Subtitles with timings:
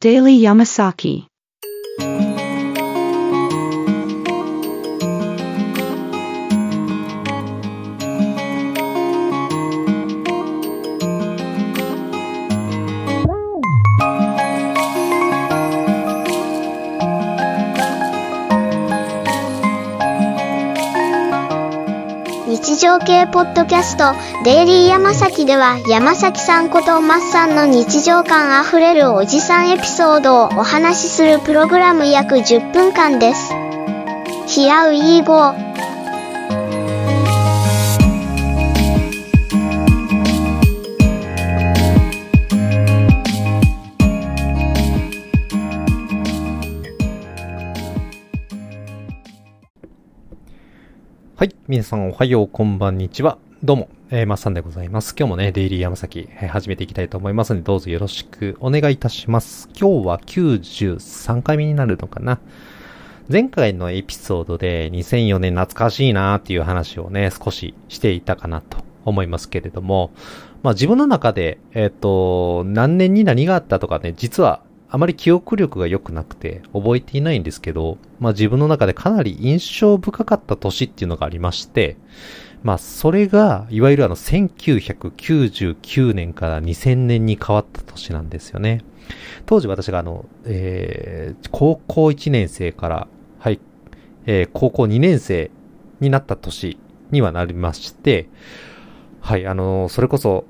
[0.00, 1.29] Daily Yamasaki.
[23.00, 24.14] 系ポッドキャスト
[24.44, 33.52] デイリーヤマサキでは山崎さんことマッさんの日常感あふれるおじさんエピソードをお話しするプログラム約10分間です。
[34.46, 35.69] ヒアウィーゴー。
[51.70, 53.38] 皆さんおはよう、こんばんにちは。
[53.62, 55.14] どうも、えー、マッサンでございます。
[55.16, 59.68] 今日もね、デイリー山崎、えー始めていきたいと思いますので、どうぞよろしくお願いいたします。
[59.78, 62.40] 今日は93回目になるのかな。
[63.30, 70.10] 前回のエピソードで2004年懐かしいなーっていう話をね、少ししていたかなと思いますけれども、
[70.64, 81.96] まあ自分の中で、えっ、と、何年に何があったとかね、実はあまり記憶力が良くなくて覚えていないんですけど、まあ自分の中でかなり印象深かった年っていうのがありまして、
[82.64, 88.82] まあそれが、いわゆるあの1999年から2000年に変わった年なんですよね。
[89.46, 93.60] 当時私があの、えー、高校1年生から、はい、
[94.26, 95.50] えー高校2年生
[96.00, 96.78] になった年
[97.10, 98.28] にはなりまして、
[99.20, 100.46] はい、あのそれこそ、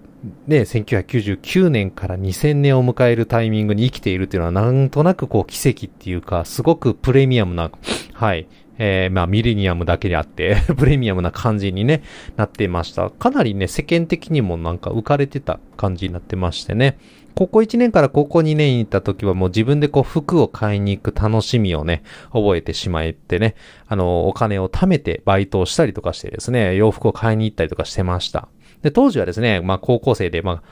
[0.47, 7.71] ね、1999年から2000年を迎えるタイミングに生きているっていうのはなんとなくこう奇跡っていうか、すごくプレミアムな、
[8.13, 8.47] はい、
[8.79, 12.03] えーまあミレニアムだけであって、 プレミアムな感じにね、
[12.37, 13.11] なっていました。
[13.11, 16.99] かなりね、世間的にもなんか浮かれてた感じになってましてね。
[17.35, 23.55] 高校1年から高校2年に行った時はもう自分でこう服を買いに行く楽しみをね、覚えてしまえてね、
[23.87, 28.49] あの、お金を貯めてバイトをしたりとかしてですね、洋服を買いに行ったりとかしてました。
[28.83, 30.63] で、当時はですね、まあ高校生で、ま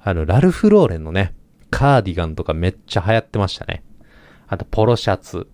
[0.00, 1.34] あ、あの、ラルフローレンのね、
[1.70, 3.82] カーディガンとかめっちゃ流行ってましたね。
[4.46, 5.48] あと、ポロシャツ。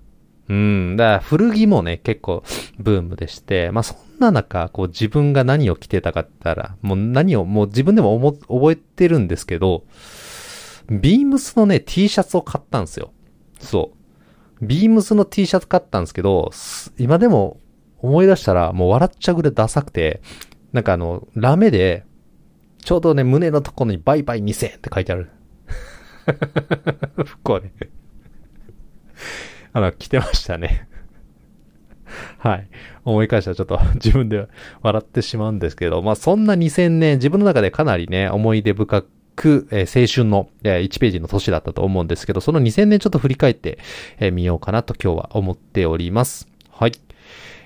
[0.49, 0.97] うん。
[0.97, 2.43] だから、古着もね、結構、
[2.79, 9.85] ブームでして、まあ、そんな中、こう、自分が何を着てたかって言ったら、もう何を、もう自分でも思、覚えてるんですけど、
[10.91, 13.13] ビームスのね、T シャツを買ったんですよ。
[13.61, 13.93] そ
[14.61, 14.67] う。
[14.67, 16.51] ビームスの T シャツ買ったんですけど、
[16.99, 17.61] 今でも
[17.99, 20.21] 思い出したら、もう笑っちゃうぐらいダサくて、
[20.73, 22.05] なんかあの、ラメで、
[22.83, 25.31] ちょうどね、胸のところにバイバイ2000って書いてある。
[27.25, 27.73] 服をね。
[29.73, 30.89] あの、着てましたね。
[32.39, 32.69] はい。
[33.05, 34.49] 思い返したらちょっと自分で
[34.83, 39.05] 笑ってしまうんですけど、まあそんな2000年、自分の中でかなりね、思い出深
[39.37, 43.79] く、え青春の、え1ページの年だったと思うんですけど、その2000年ちょっと振り返って
[44.21, 46.49] み、えー見ようかなと今日は思っております。
[46.71, 46.93] はい。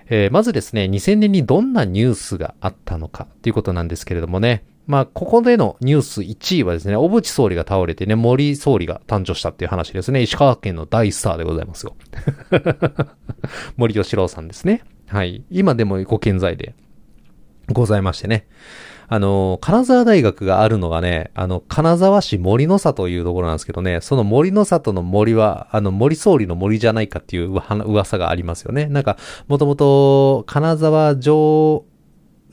[0.09, 10.21] えーまずですね、2000年にどんなニュースがあったのかということなんですけれどもね、まあ、ここでのニュース1位はですね、小渕総理が倒れてね、森総理が誕生したっていう話ですね。
[10.23, 11.97] 石川県の大スターでございますよ。
[13.77, 14.83] 森吉郎さんですね。
[15.07, 15.43] はい。
[15.51, 16.75] 今でもご健在で
[17.73, 18.47] ございましてね。
[19.09, 28.87] あの、金沢大学があるのがね、あの、金沢市森の里というところなんですけどね、その森の里の森は、あの、森総理の森じゃないかっていう噂がありますよね。
[28.87, 31.85] なんか、もともと、金沢城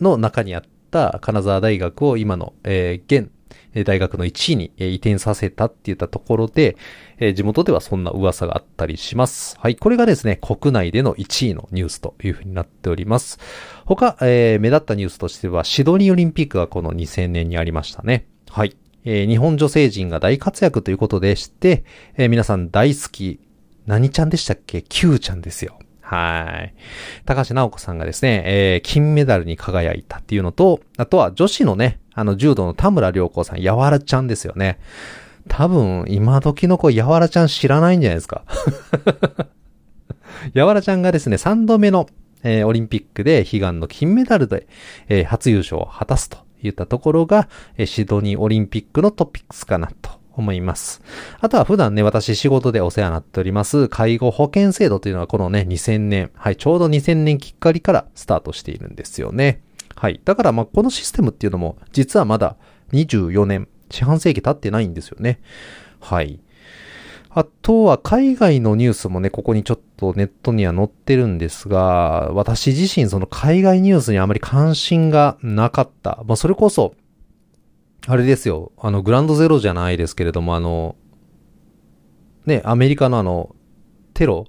[0.01, 3.31] の中にあった金沢大学を今の、えー現、
[3.85, 6.77] 大学の1位に移転させたって言ったところで、
[7.35, 9.57] 地元ではそんな噂があったりします。
[9.59, 9.75] はい。
[9.75, 13.39] これがですね、国内での1位のニュースというふうになっております。
[13.85, 18.27] 他、えー目立ったニュースとしては、シドニーオリンピックがこの2000年にありましたね。
[18.49, 18.75] はい。
[19.05, 21.83] えー日本女性陣が大活躍ということでして、
[22.17, 23.39] えー皆さん大好き、
[23.85, 25.79] 何ちゃんでしたっけ ?Q ちゃんですよ。
[26.11, 26.73] はい。
[27.23, 34.77] 高橋直子さんがですね、えー金メダルに輝いたっていうのと、あとは女子のね、あの柔道の田村良子さん、やわらちゃんですよね。
[35.47, 38.43] 多分、今時の子、やわらちゃん知らないんじゃないですか。
[40.53, 42.09] やわらちゃんがですね、3度目の、
[42.43, 44.67] えーオリンピックで悲願の金メダルで、
[45.07, 47.47] えー初優勝を果たすといったところが、
[47.77, 51.01] えシドニーオリンピックのトピックスかなと思います。
[51.39, 59.61] あとは普段ね、私仕事でお世話になっております、介護保険制度というのはこのね、2000年、はい、ちょうど2000年きっかりからスタートしているんですよね。
[59.95, 60.19] はい。
[60.23, 62.55] だからまあ、このシステムっていうのも、実はまだ
[62.93, 65.39] 24年、四半世紀経ってないんですよね。
[65.99, 66.39] はい。
[67.33, 76.23] あとは海外のニュースもね、ここにちょっとネットには載ってるんですが、私自身その海外ニュースにあまり関心がなかった。
[76.25, 76.93] まあそれこそ、
[78.07, 80.95] あれですよ、あの、グランドゼロじゃないですけれども、あの、
[82.45, 83.55] ね、アメリカのあの、
[84.13, 84.47] テロ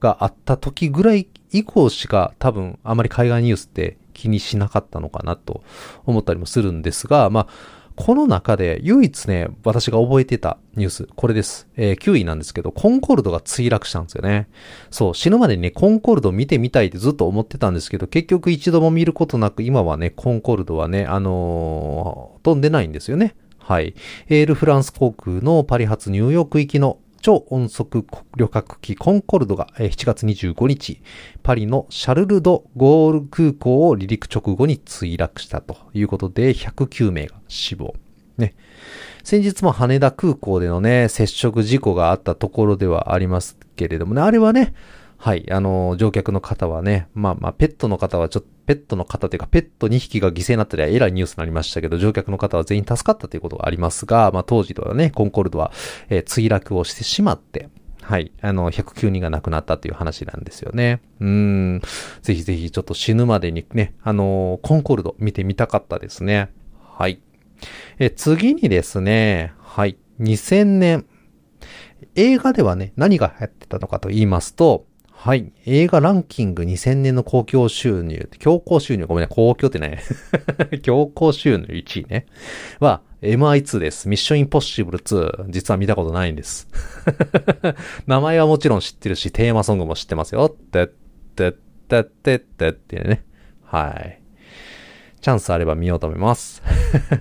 [0.00, 5.62] があった時ぐらい以降しか多分あまり海外ニュースって気にしなかったのかなと
[6.04, 11.68] 思ったりもするんですが、まあ、この中で唯一ね、私が覚えてたニュース、これです。
[11.76, 14.48] えー、9位なんですけど、コンコルドが墜落したんですよね。
[14.90, 23.36] そう、死ぬまでにね、コンコルド見てみたいってずっと思ってたんですけど、結局一度も見ることなく、今はね、コンコルドはね、あのー、飛んでないんですよね。
[23.58, 23.94] はい。
[24.28, 28.04] エールフランス航空のパリ発ニューヨーク行きの超音速
[28.36, 31.00] 旅客機コンコルドが7月25日、
[31.42, 37.94] パリのシャルルド・ゴール空港を離陸直後に墜落したということで、109名が死亡。
[38.36, 38.54] ね。
[39.22, 44.74] 先日も羽田空港でのね、接触事故があったところではありますけれどもね、あれはね、
[45.16, 55.70] はい、あの、乗客の方はね、まあまあ、ペットの方はちょっと、ペットの方というか、ペット2匹が犠牲になったりはえらいニュースになりましたけど、乗客の方は全員助かったということがありますが、まあ当時ではね、コンコルドは、
[56.08, 57.68] えー、墜落をしてしまって、
[58.04, 58.32] はい。
[58.42, 61.00] あの、109人が亡くなったという話なんですよね。
[61.20, 61.80] うん。
[62.20, 66.50] ぜひぜひちょっと死ぬまでにね、あのコンコルド見てみたかったですね。
[66.80, 67.20] はい。
[67.98, 69.96] え、次にですね、はい。
[70.20, 71.06] 2000年。
[72.14, 74.86] 映画ではね、何が流行ってたのかと言いますと、
[75.24, 75.54] はい。
[75.64, 80.02] 映画ランキング2000年の公共収入、強行収入、ごめんね、公共ってね、
[80.84, 82.26] 強行収入1位ね。
[82.78, 84.06] は、MI2 です。
[84.06, 85.46] ミッションインポッシブル2。
[85.48, 86.68] 実は見たことないんです。
[88.06, 90.50] 名前はもちろん知ってるし、テーマソングも知ってますよ。
[90.50, 90.86] てっ
[91.34, 91.52] てっ
[91.88, 93.24] てってってってね。
[93.62, 94.20] はい。
[95.22, 96.62] チャンスあれば見ようと思います。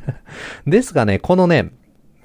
[0.68, 1.72] ですがね、このね、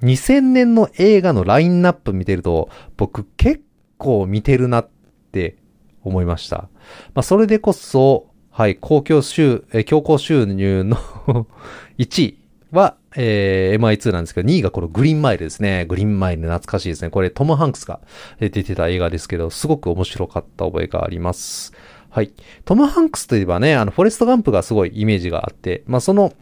[0.03, 3.63] 2000年の映画のラインナップ見てると、僕結
[3.97, 4.91] 構見てるなっ
[5.31, 5.55] て
[6.05, 6.69] 思いました。
[7.15, 10.97] まあ、それでこそ、はい、公共収、え強行収入の
[11.99, 12.39] 1位
[12.73, 15.87] は、えー、MI2 なんですけど、2位がこのグリーンマイルですね。
[15.87, 17.11] グリーンマイル懐かしいですね。
[17.11, 18.01] これトム・ハンクスが
[18.41, 21.73] 出てた映画ですけど、すごく面白かった覚えがあります。
[22.11, 22.33] はい。
[22.65, 26.33] トム・ハンクスといえばね、あの、フォレスト・ガンプがすごいイメージがあって、まあ、その、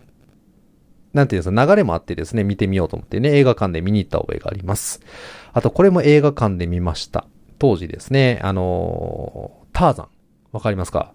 [1.13, 5.01] なんていうんですか、流れもあってですね、見てみようと思ってね、映画館で見に行った覚えがあります。
[5.53, 7.27] あと、これも映画館で見ました。
[7.59, 10.09] 当時ですね、あのー、ターザン。
[10.53, 11.13] わかりますか？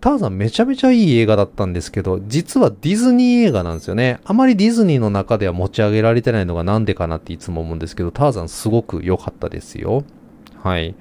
[0.00, 4.18] ターザンめちゃめちゃいい映画だったんですけど、実はディズニー映画なんですよね。
[4.24, 10.02] あまりディズニーの中では持ち上げられてないのがなんでかなっていつも思うんですけど、ターザンすごく良かったですよ。
[10.60, 10.96] はい。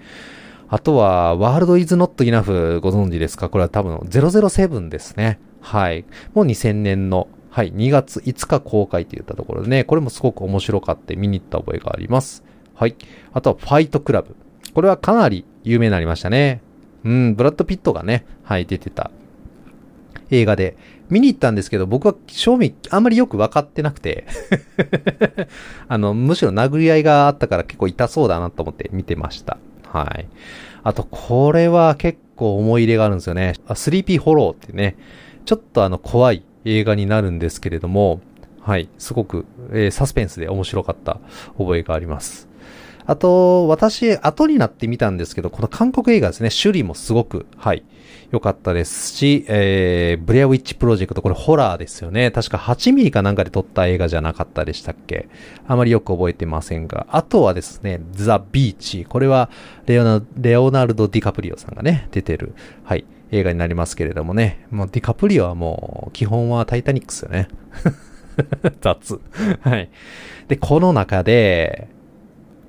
[0.69, 3.49] あとは、ワールドイズノットイナフご存知ですか？
[3.49, 5.39] これは多分007ですね。
[5.61, 6.05] はい。
[6.33, 12.43] もう2000年の、はい、2月5日公開って言ったところでね、これもすごく面白かって見に行った覚えがあります。
[12.81, 12.95] はい。
[13.31, 14.35] あとは、ファイトクラブ。
[14.73, 16.63] これはかなり有名になりましたね。
[17.03, 19.11] うん、ブラッド・ピットがね、はい、出てた
[20.31, 20.75] 映画で、
[21.07, 24.25] 見に行ったんですけど、僕は正味あんまりよく分かってなくて
[25.89, 29.59] あの、むしろ殴り合いがあったから結構痛そうだなと思って見てました。
[29.87, 30.27] はい。
[30.81, 33.53] あと、これは結構思い入れがあるんですよね。
[33.75, 34.97] スリーピーホローってね、
[35.45, 38.21] ちょっとあの怖い映画になるんですけれども、
[38.59, 41.19] はい、すごく、えー、サスペンスで面白かった
[41.59, 42.50] 覚えがあります。
[43.05, 47.83] あと、私、後になってみたんですけど、この韓国映画ですね、シュリもすごく、はい、
[48.31, 52.31] 良かったですし、えー、ブレアウィッチプロジェクト、これホラーですよね。
[52.31, 55.27] 確か8ミリかなんかで撮った映画じゃなかったでしたっけ？
[55.67, 57.07] あまりよく覚えてませんが。
[57.09, 59.05] あとはですね、ザ・ビーチ。
[59.05, 59.49] これは
[59.85, 62.55] レオナ、レオナルド・ディカプリオさんがね、出てる、
[62.85, 64.65] はい、映画になりますけれどもね。
[64.71, 67.49] もうディカプリオはもう、基本はタイタニックですよね。
[68.79, 69.19] 雑。
[69.61, 69.89] はい。
[70.47, 71.89] で、この中で、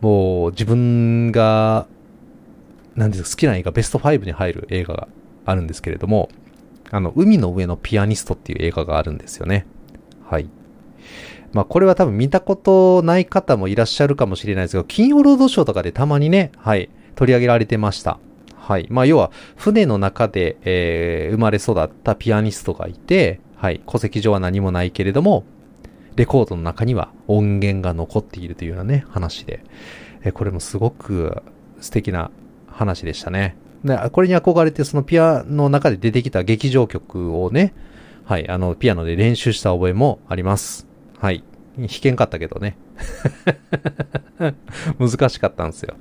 [0.02, 1.86] もう自分が、
[2.96, 5.08] なんですか、好きな映画ベスト5に入る映画が
[5.46, 6.28] あるんですけれども、
[6.90, 9.64] あの、海の上のピアニストっていう映画があるんですよね。
[10.28, 10.48] はい。
[11.52, 18.18] まあこれは多分見たことない方もいらっしゃるかもしれないですけど、金曜ロードショーとかでたまにね、はい、取り上げられてました。
[18.56, 18.88] はい。
[18.90, 25.44] まあ要は、船の中で、えー、生まれ育ったピアニストがいて、はい、戸籍上は何もないけれども、
[26.16, 29.64] レコードの中には音源が残っているというようなね、話で、
[30.24, 31.42] えこれもすごく
[31.80, 32.30] 素敵な
[32.66, 33.56] 話でしたね。
[33.84, 37.74] で、これに憧れてそのピアノの中で出てきた劇場曲をね、
[38.24, 40.86] はい、あの、ピアノで練習した覚えもあります。
[41.18, 41.44] はい。
[41.76, 42.76] 弾けんかったけどね。
[44.98, 45.94] 難しかったんですよ。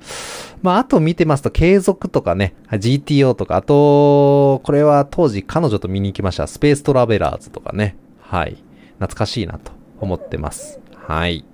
[0.62, 7.96] まあ、あと見てますと、継続とかね、GTO とか、あと、これは当時彼女と見に行きました、スペーストラベラーズとかね。
[8.20, 8.62] はい。
[8.98, 10.80] 懐かしいなと思ってます。
[10.96, 11.44] はい。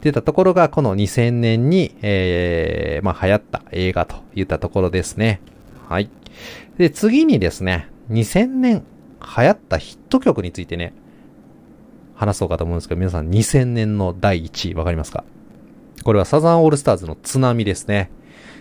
[0.00, 5.40] 出たところが、この2000年に、えー、まあ流行った映画といったところですね。
[5.88, 6.10] はい。
[6.78, 8.84] で、次にですね、2000年
[9.20, 10.92] 流行ったヒット曲についてね、
[12.14, 15.24] 話そうかと思うんですけど、皆さん2000年の第1位わかりますか？
[16.04, 18.10] これはサザンオールスターズの津波ですね。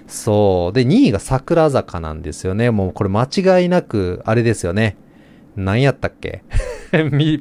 [0.07, 0.73] そう。
[0.73, 2.71] で、2位が桜坂なんですよね。
[2.71, 4.97] もうこれ間違いなく、あれですよね。
[5.55, 6.43] 何やったっけ？
[7.11, 7.39] み、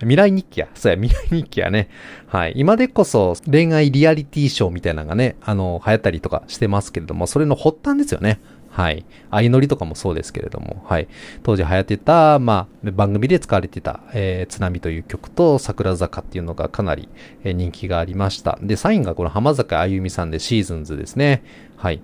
[0.00, 0.68] 未来日記や。
[0.74, 1.88] そうや、未来日記やね。
[2.26, 2.52] はい。
[2.56, 8.40] 今でこそ恋愛リアリティショーみたいなのがね、あの、流行ったりとかしてますけれども、それの発端ですよね。
[8.74, 9.04] はい。
[9.30, 11.06] 相乗りとかもそうですけれども、はい。
[11.44, 17.08] 当時流行ってた、まあ、番組で使われてた、えー、津波という曲と桜坂っていうのがかなり、
[17.44, 18.58] えー、人気がありました。
[18.60, 21.44] で、サインがこの浜崎あゆみさんでシーズンズですね。
[21.76, 22.02] はい。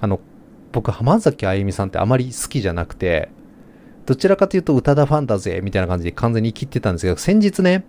[0.00, 0.18] あの、
[0.72, 3.28] 僕、浜崎あゆみさんってあまり好きじゃなくて、
[4.10, 7.84] どちらかというと宇多田ファンだぜ、みたいな感じで完全に切ってたんですけど、先日ね、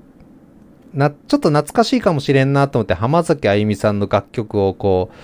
[0.93, 5.15] な、ちょっと懐かしいかもしれんなと思って浜崎あゆみさんの楽曲をこう、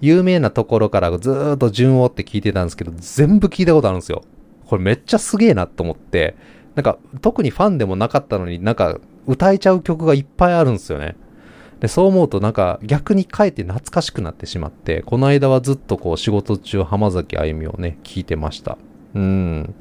[0.00, 4.22] 有名なところからずーっと順を追って聞いてたんですけど、全部聞いたことあるんですよ。
[4.64, 6.36] これめっちゃすげえなと思って、
[6.74, 11.16] なんか特にファンでもなかったのになんか歌えちゃう曲がいっぱいあるんですよね。
[11.80, 18.78] で、そう思うとなんか逆にかえって懐かしくなってしまって、この間はずっとこう仕事中浜崎あゆみをね、聞いてました。
[19.14, 19.74] うん。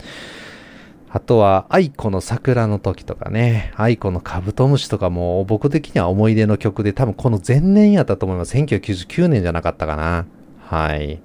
[1.16, 8.58] あとは、愛子の桜の時とかね、愛子のカブトムシとかも僕的には思い出の曲で多分この前年やったと思います。
[8.58, 10.26] 1999年じゃなかったかな。
[10.68, 11.22] はい。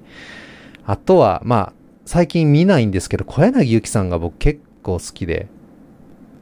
[0.87, 1.73] あとは、まあ、
[2.06, 5.49] 最近見ないんですけど、小柳ゆきさんが僕結構好きで、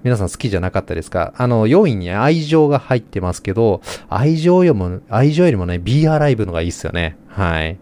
[0.02, 1.32] 皆さん好きじゃなかったですか？
[1.38, 7.16] あの、4位に愛情が入ってますけど、愛情よりも、愛情よりもね、Be Alive のがいいっすよね。
[7.28, 7.78] はい。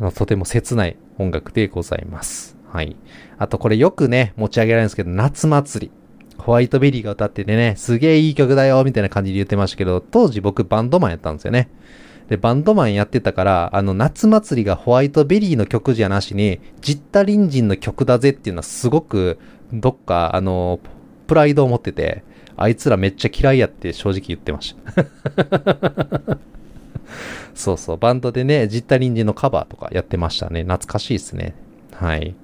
[0.00, 2.57] あの、とても切ない音楽でございます。
[2.70, 2.96] はい。
[3.38, 5.92] あとこれよくね、持ち上げられるんですけど、夏祭り。
[6.38, 11.68] ホワイトベリーが歌っててね、すげえいい曲だよ、みたいな感じで言ってましたけど、当時僕バンドマンやったんですよね。
[12.28, 19.38] で、バンドマンやってたから、あの、夏祭りがホワイトベリーの曲じゃなしに、ジッタリンジンの曲だぜっていうのはすごく、
[19.72, 20.78] どっか、あの、
[21.26, 22.22] プライドを持ってて、
[22.56, 25.06] あいつらめっちゃ嫌いやって正直言ってました。
[27.54, 30.62] そうそう、バンドでね、ジッタリンジンのカバーとかやってましたね。
[30.62, 31.54] 懐かしいですね。
[31.92, 32.34] はい。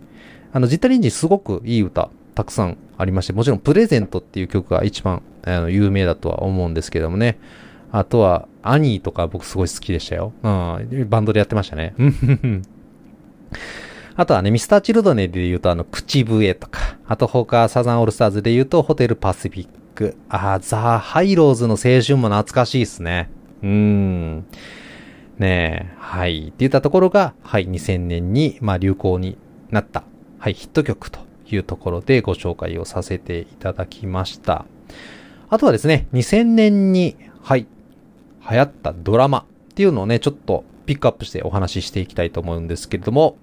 [0.54, 7.40] あの、ジッタリンジすごくいい歌、たくさんありまして、もちろんプレゼントっていう曲が一番あの有名だとは思うんですけどもね。
[7.90, 10.32] あとは、アニーとか僕すごい好きでしたよ。
[10.44, 11.92] うん、バンドでやってましたね。
[14.14, 23.28] あとはね、ミスターチルドネで言うとあの、口笛とか、あと他サザンオールスターズで言うとホテルパシフィック、あザ・ハイローズの青春も懐かしいですね。
[23.60, 24.44] うーん。
[25.38, 26.42] ねえ、はい。
[26.42, 29.36] って言ったところが、はい、2000年に、まあ流行に
[29.70, 30.04] なった
[30.44, 31.20] はい、ヒット曲と
[31.50, 34.66] いうところでご紹介をさせていただきました。
[35.48, 37.66] あとはですね、2000年に、はい、
[38.50, 43.38] 流行ったドラマっていうのをね、ちょっとピックアップしてお話ししていきたいと思うんですけれども、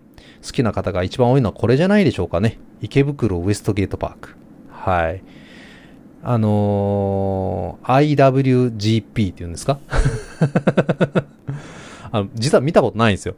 [0.45, 2.59] 好きな方が一番多いのはこれじゃないでしょうかね。
[2.83, 4.35] 池袋ウエストゲートパーク。
[4.69, 5.23] はい。
[6.21, 9.79] あのー、IWGP って言うんですか？
[12.11, 13.35] あの、実は見たことないんですよ。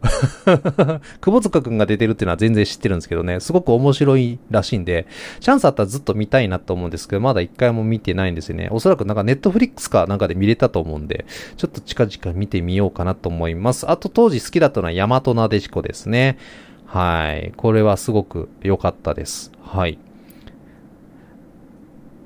[1.22, 5.06] 久保塚くんが出てるっていうのは全然知ってるんですけどね、すごく面白いらしいんで、
[5.39, 8.70] チャンスあったらずっと見たいなと思うんですけど、まだ一回も見てないんですよね。
[8.72, 11.25] おそらくなんかネットフリックスかなんかで見れたと思うんで、
[11.58, 13.89] ちょっと近々見てみようかなと思います。
[13.89, 16.38] あと当時好きだったのは大和なでしこですね。
[16.86, 17.53] はい。
[17.58, 19.51] これはすごく良かったです。
[19.62, 19.98] はい。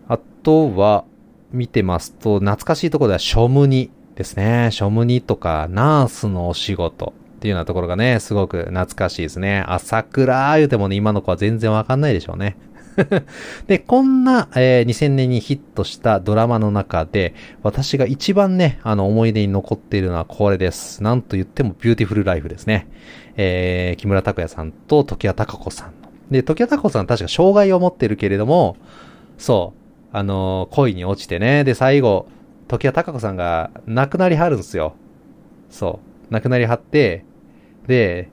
[0.08, 1.06] あとは、
[1.52, 4.70] 見てますと、懐かしいところでは、ショムニですね。
[4.72, 9.64] ショムニとか、ナースのお仕事っていうようなところがね、すごく懐かしいですね。
[9.68, 12.58] 朝倉言うてもね、今の子は全然わかんないでしょうね。
[13.68, 21.04] で、こんな、えー、2000年にヒットしたドラマの中で、私が一番ね、あの、思い出に残っているのはこれです。
[21.04, 22.88] なんと言っても、ビューティフルライフですね。
[23.36, 26.10] えー、木村拓哉さんと常盤貴子さんの。
[26.32, 28.78] で、常盤貴子さん確か障害を持ってるけれども、
[29.38, 29.74] そ
[30.12, 32.28] う、あのー、恋に落ちてね、で、最後、
[32.68, 34.96] 常盤貴子さんが亡くなりはるんですよ。
[35.70, 36.34] そう。
[36.34, 37.26] 亡くなりはって、
[37.88, 38.30] で、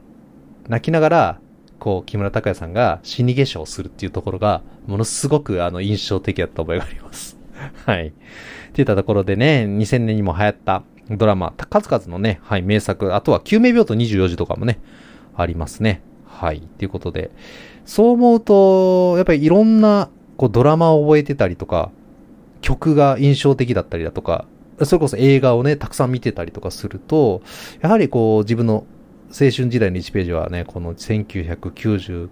[0.69, 1.41] 泣きながら、
[1.79, 7.39] こう、木村拓哉さんが死に化粧するっていうところが、ものすごくあの、印象的だった覚えがあります。
[7.87, 8.09] はい。
[8.09, 8.15] って
[8.75, 14.81] 言ったところでね、2000年にも流行ったドラマ、数々のね、はい、名作、あとは救命病棟24時とかもね、
[15.37, 16.03] ありますね。
[16.27, 16.63] はい。
[16.79, 17.31] ということで、
[17.85, 21.91] そう思うと、やっぱりいろんな、こう、ドラマを覚えてたりとか、
[22.65, 24.47] 曲が印象的だったりだとか、
[24.85, 27.43] それこそ映画をね、たくさん見てたりとかすると、
[27.83, 28.87] やはりこう自分の
[29.29, 32.31] 青春時代の1ページはね、この1999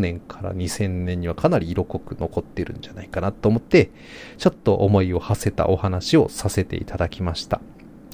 [0.00, 3.92] 年から2000年にはかなり色濃く残ってるんじゃないかなと思って、
[4.36, 7.60] ちょっと思いを馳せたお話をさせていただきました。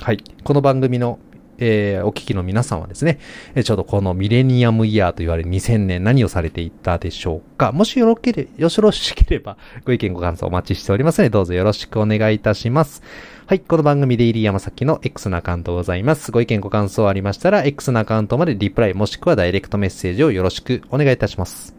[0.00, 0.18] はい。
[0.44, 1.18] この番組の
[1.58, 3.18] えー、お聞きの皆さんはですね、
[3.62, 7.73] ちょうどこのミレニアムイヤーと言われる2000年何をされていたでしょうか？
[7.73, 13.02] もしよろければ、よしろしければご意見ご感想お待ちしておりますので、どうぞよろしくお願いいたします。
[13.46, 13.61] はい。
[13.61, 16.32] この番組でイリー山崎の X のアカウントございます。
[16.32, 21.76] ご意見ご感想ありましたら、X のアカウントまでリプライもしくはダイレクトメッセージをよろしくお願いいたします。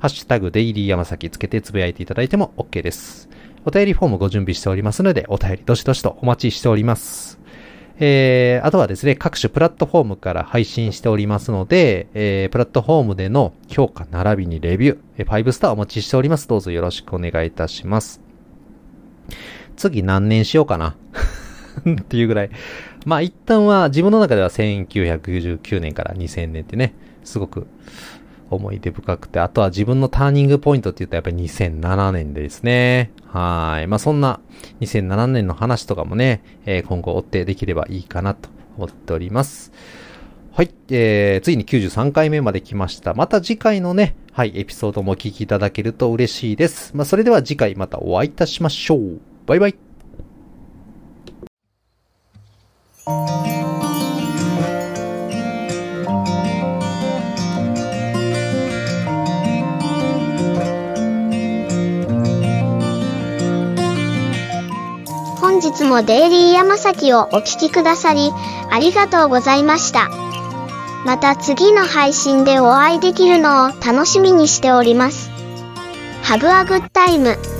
[0.00, 3.28] ハッシュタグデイリー山崎つけてつぶやいていただいても OK です。
[3.64, 7.40] お便りフォームご準備しておりますので、お便りどしどしとお待ちしております。
[7.98, 16.48] えー、あとはですね、各種プラットフォームから配信しておりますので、えー、プラットフォームでの評価並びにレビュー、えー5スターお待ちしております。
[16.48, 18.20] どうぞよろしくお願いいたします。
[19.76, 20.96] 次何年しようかな？
[21.88, 22.50] っていうぐらい。
[23.06, 27.66] まあ一旦は自分の中では1999年から2000年ってね、すごく
[28.50, 33.12] 思い出深くて、あとは自分のターニングポイントって言ったらやっぱり2007年ですね。
[33.26, 33.86] はい。
[33.86, 34.40] まあそんな
[34.80, 39.72] 2007年の話とかもね、えー今後追ってできればいいかなと思っております。
[40.52, 40.70] はい。
[40.90, 43.14] えー、ついに93回目まで来ました。
[43.14, 46.96] また次回のね、はい、エピソードもお聞きいただけると嬉しいです。
[46.96, 49.20] まあそれでは次回またお会いいたしましょう。
[49.46, 49.76] バイバイ。
[65.74, 68.30] つもデイリー山崎をお聴きくださり、
[68.70, 70.08] ありがとうございました。
[71.04, 75.30] また次の配信でお会いできるのを楽しみにしております。
[76.22, 77.53] Have a good time.